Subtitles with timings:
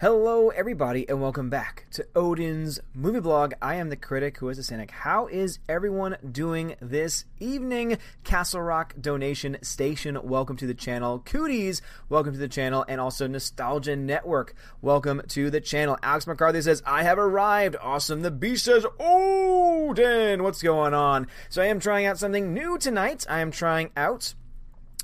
[0.00, 3.52] Hello, everybody, and welcome back to Odin's movie blog.
[3.60, 4.90] I am the critic who is a cynic.
[4.90, 7.98] How is everyone doing this evening?
[8.24, 11.18] Castle Rock Donation Station, welcome to the channel.
[11.18, 15.98] Cooties, welcome to the channel, and also Nostalgia Network, welcome to the channel.
[16.02, 17.76] Alex McCarthy says, I have arrived.
[17.78, 18.22] Awesome.
[18.22, 21.26] The Beast says, Odin, what's going on?
[21.50, 23.26] So I am trying out something new tonight.
[23.28, 24.32] I am trying out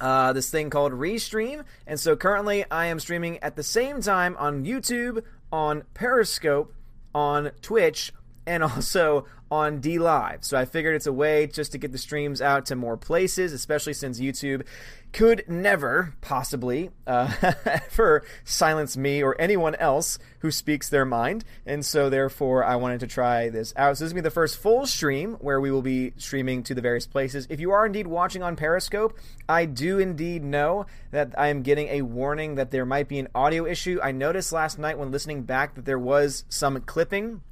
[0.00, 1.64] uh, this thing called Restream.
[1.86, 5.22] And so currently I am streaming at the same time on YouTube,
[5.52, 6.74] on Periscope,
[7.14, 8.12] on Twitch,
[8.50, 10.44] and also on D Live.
[10.44, 13.52] So I figured it's a way just to get the streams out to more places,
[13.52, 14.64] especially since YouTube
[15.12, 17.32] could never possibly uh,
[17.66, 21.44] ever silence me or anyone else who speaks their mind.
[21.66, 23.96] And so, therefore, I wanted to try this out.
[23.96, 26.62] So, this is going to be the first full stream where we will be streaming
[26.64, 27.48] to the various places.
[27.50, 31.88] If you are indeed watching on Periscope, I do indeed know that I am getting
[31.88, 33.98] a warning that there might be an audio issue.
[34.00, 37.42] I noticed last night when listening back that there was some clipping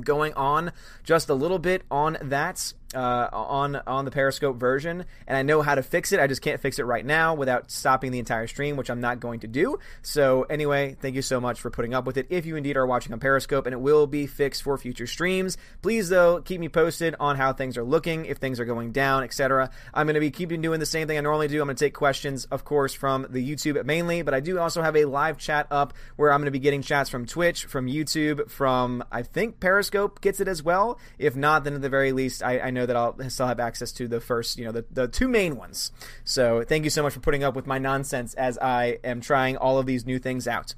[0.00, 0.72] going on
[1.04, 5.62] just a little bit on that uh, on on the Periscope version, and I know
[5.62, 6.20] how to fix it.
[6.20, 9.20] I just can't fix it right now without stopping the entire stream, which I'm not
[9.20, 9.78] going to do.
[10.02, 12.26] So anyway, thank you so much for putting up with it.
[12.30, 15.56] If you indeed are watching on Periscope, and it will be fixed for future streams,
[15.82, 19.24] please though keep me posted on how things are looking, if things are going down,
[19.24, 19.70] etc.
[19.92, 21.60] I'm going to be keeping doing the same thing I normally do.
[21.60, 24.82] I'm going to take questions, of course, from the YouTube mainly, but I do also
[24.82, 27.86] have a live chat up where I'm going to be getting chats from Twitch, from
[27.86, 30.98] YouTube, from I think Periscope gets it as well.
[31.18, 33.90] If not, then at the very least, I, I know that I'll still have access
[33.92, 35.92] to the first, you know, the, the two main ones.
[36.24, 39.56] So thank you so much for putting up with my nonsense as I am trying
[39.56, 40.74] all of these new things out.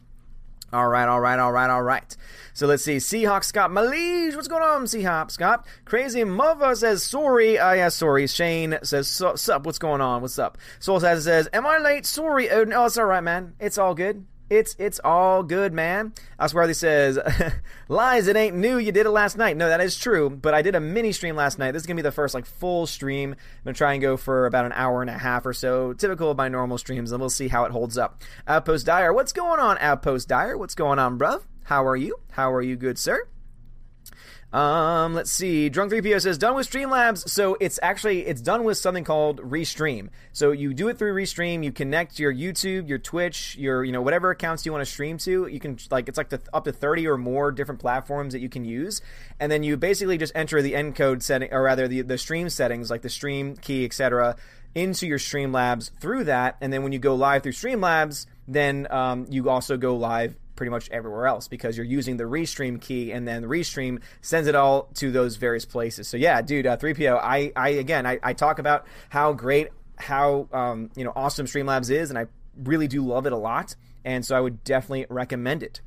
[0.71, 2.15] All right, all right, all right, all right.
[2.53, 2.97] So let's see.
[2.97, 5.67] Seahawk Scott Malige, what's going on, Seahawk Scott?
[5.87, 7.59] Crazy Mother says sorry.
[7.59, 8.27] Ah, uh, yeah, sorry.
[8.27, 9.65] Shane says sup.
[9.65, 10.21] What's going on?
[10.21, 10.59] What's up?
[10.79, 12.05] Soul says, am I late?
[12.05, 12.75] Sorry, Odin.
[12.75, 13.55] Oh, it's all right, man.
[13.59, 14.27] It's all good.
[14.51, 16.15] It's it's all good, man.
[16.41, 17.19] Oswarthy says,
[17.89, 18.79] "Lies, it ain't new.
[18.79, 20.31] You did it last night." No, that is true.
[20.31, 21.73] But I did a mini stream last night.
[21.73, 23.33] This is gonna be the first like full stream.
[23.33, 26.31] I'm gonna try and go for about an hour and a half or so, typical
[26.31, 28.23] of my normal streams, and we'll see how it holds up.
[28.47, 29.77] Outpost Dyer, what's going on?
[29.79, 31.43] Outpost Dyer, what's going on, bruv?
[31.65, 32.17] How are you?
[32.33, 33.29] How are you, good sir?
[34.53, 35.69] Um, let's see.
[35.69, 37.29] Drunk 3PO says done with Streamlabs.
[37.29, 40.09] So it's actually it's done with something called Restream.
[40.33, 41.63] So you do it through Restream.
[41.63, 45.19] You connect your YouTube, your Twitch, your you know whatever accounts you want to stream
[45.19, 45.47] to.
[45.47, 48.49] You can like it's like the, up to 30 or more different platforms that you
[48.49, 49.03] can use,
[49.39, 52.91] and then you basically just enter the encode setting or rather the the stream settings
[52.91, 54.37] like the stream key, etc.
[54.75, 59.27] into your Streamlabs through that, and then when you go live through Streamlabs, then um,
[59.29, 63.27] you also go live pretty much everywhere else because you're using the restream key and
[63.27, 66.09] then the restream sends it all to those various places.
[66.09, 70.49] So yeah, dude, uh, 3PO, I, I again, I, I talk about how great, how
[70.53, 72.27] um, you know awesome Streamlabs is, and I
[72.57, 75.81] really do love it a lot, and so I would definitely recommend it.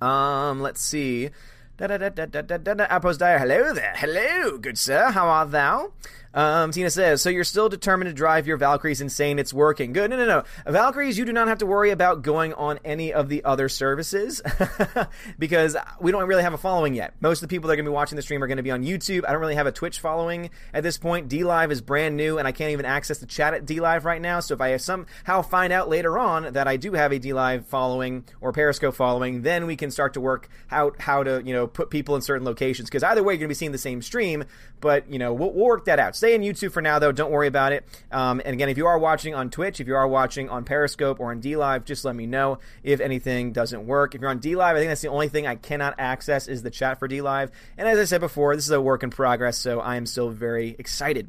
[0.00, 1.28] Um, let's see.
[1.76, 2.98] Da da da da da da da.
[2.98, 5.10] Dyer, hello there, hello, good sir.
[5.10, 5.92] How art thou?
[6.34, 9.38] Um, Tina says, so you're still determined to drive your Valkyries insane.
[9.38, 9.92] It's working.
[9.92, 10.10] Good.
[10.10, 10.42] No, no, no.
[10.70, 14.42] Valkyries, you do not have to worry about going on any of the other services
[15.38, 17.14] because we don't really have a following yet.
[17.20, 18.64] Most of the people that are going to be watching the stream are going to
[18.64, 19.24] be on YouTube.
[19.26, 21.28] I don't really have a Twitch following at this point.
[21.28, 24.04] D Live is brand new and I can't even access the chat at D Live
[24.04, 24.40] right now.
[24.40, 27.66] So if I somehow find out later on that I do have a D Live
[27.66, 31.68] following or Periscope following, then we can start to work out how to, you know,
[31.68, 34.02] put people in certain locations because either way you're going to be seeing the same
[34.02, 34.44] stream,
[34.80, 37.12] but, you know, we'll, we'll work that out stay in YouTube for now, though.
[37.12, 37.84] Don't worry about it.
[38.10, 41.20] Um, and again, if you are watching on Twitch, if you are watching on Periscope
[41.20, 44.14] or on D Live, just let me know if anything doesn't work.
[44.14, 46.62] If you're on D Live, I think that's the only thing I cannot access is
[46.62, 47.50] the chat for D Live.
[47.76, 50.30] And as I said before, this is a work in progress, so I am still
[50.30, 51.28] very excited.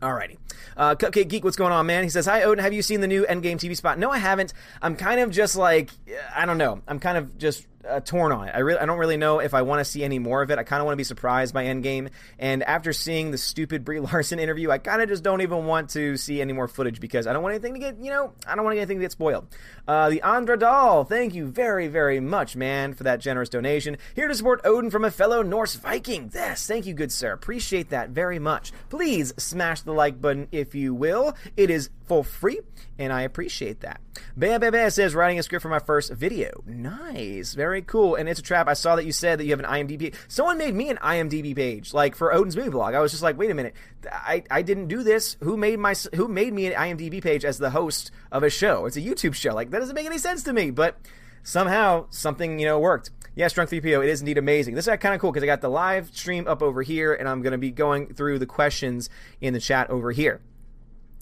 [0.00, 0.38] Alrighty.
[0.76, 2.02] Uh, Cupcake Geek, what's going on, man?
[2.02, 2.62] He says, Hi, Odin.
[2.62, 3.98] Have you seen the new Endgame TV spot?
[3.98, 4.52] No, I haven't.
[4.82, 5.90] I'm kind of just like,
[6.34, 6.80] I don't know.
[6.88, 8.52] I'm kind of just uh, torn on it.
[8.54, 10.58] I really, I don't really know if I want to see any more of it.
[10.58, 12.10] I kind of want to be surprised by Endgame.
[12.38, 15.90] And after seeing the stupid Brie Larson interview, I kind of just don't even want
[15.90, 18.54] to see any more footage because I don't want anything to get, you know, I
[18.54, 19.46] don't want anything to get spoiled.
[19.86, 23.96] Uh, the Andra Doll, thank you very, very much, man, for that generous donation.
[24.14, 26.30] Here to support Odin from a fellow Norse Viking.
[26.34, 27.32] Yes, thank you, good sir.
[27.32, 28.72] Appreciate that very much.
[28.88, 31.36] Please smash the like button if you will.
[31.56, 32.60] It is for free,
[32.98, 34.00] and I appreciate that.
[34.36, 36.62] Bam Bam Bam says, writing a script for my first video.
[36.66, 37.54] Nice.
[37.54, 38.14] Very cool.
[38.14, 38.68] And it's a trap.
[38.68, 40.14] I saw that you said that you have an IMDb.
[40.28, 42.94] Someone made me an IMDb page, like for Odin's movie blog.
[42.94, 43.74] I was just like, wait a minute.
[44.10, 45.36] I, I didn't do this.
[45.40, 48.86] Who made my who made me an IMDb page as the host of a show?
[48.86, 49.54] It's a YouTube show.
[49.54, 50.70] Like that doesn't make any sense to me.
[50.70, 50.98] But
[51.42, 53.10] somehow something, you know, worked.
[53.36, 54.74] Yeah, Strong 3PO, it is indeed amazing.
[54.74, 57.28] This is kind of cool because I got the live stream up over here, and
[57.28, 59.10] I'm going to be going through the questions
[59.40, 60.40] in the chat over here.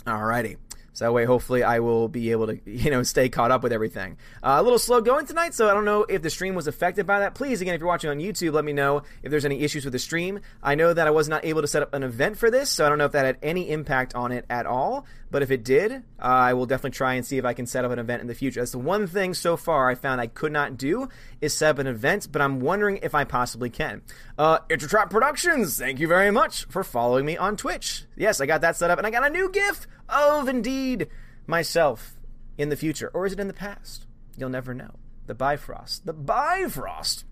[0.07, 0.57] Alrighty.
[0.93, 3.73] So that way, hopefully, I will be able to, you know, stay caught up with
[3.73, 4.17] everything.
[4.43, 7.07] Uh, a little slow going tonight, so I don't know if the stream was affected
[7.07, 7.35] by that.
[7.35, 9.93] Please, again, if you're watching on YouTube, let me know if there's any issues with
[9.93, 10.41] the stream.
[10.63, 12.85] I know that I was not able to set up an event for this, so
[12.85, 15.07] I don't know if that had any impact on it at all.
[15.31, 17.87] But if it did, uh, I will definitely try and see if I can set
[17.87, 18.61] up an event in the future.
[18.61, 21.09] That's the one thing so far I found I could not do
[21.41, 24.03] is set up an event, but I'm wondering if I possibly can.
[24.37, 28.05] Uh, Intertrap Productions, thank you very much for following me on Twitch.
[28.15, 31.09] Yes, I got that set up, and I got a new GIF of indeed
[31.47, 32.15] myself
[32.59, 34.07] in the future, or is it in the past?
[34.37, 34.95] You'll never know.
[35.27, 37.25] The Bifrost, the Bifrost.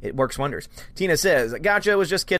[0.00, 0.68] It works wonders.
[0.94, 2.32] Tina says, "Gotcha." Was just kidding.